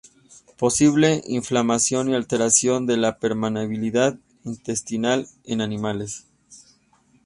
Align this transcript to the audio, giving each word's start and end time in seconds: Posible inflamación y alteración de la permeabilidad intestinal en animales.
Posible 0.57 1.21
inflamación 1.27 2.09
y 2.09 2.15
alteración 2.15 2.87
de 2.87 2.97
la 2.97 3.19
permeabilidad 3.19 4.17
intestinal 4.45 5.27
en 5.45 5.61
animales. 5.61 6.25